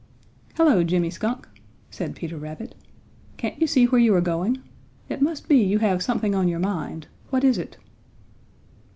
"Hello, 0.55 0.83
Jimmy 0.83 1.11
Skunk," 1.11 1.47
said 1.91 2.15
Peter 2.15 2.35
Rabbit, 2.35 2.73
"can't 3.37 3.61
you 3.61 3.67
see 3.67 3.85
where 3.85 4.01
you 4.01 4.15
are 4.15 4.19
going? 4.19 4.57
It 5.09 5.21
must 5.21 5.47
be 5.47 5.57
you 5.59 5.77
have 5.77 6.01
something 6.01 6.33
on 6.33 6.47
your 6.47 6.57
mind; 6.57 7.05
what 7.29 7.43
is 7.43 7.59
it?" 7.59 7.77